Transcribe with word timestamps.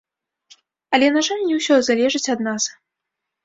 Але, 0.95 1.07
на 1.19 1.23
жаль, 1.29 1.45
не 1.51 1.55
ўсё 1.59 1.75
залежыць 1.91 2.25
ад 2.39 2.45
нас. 2.51 2.63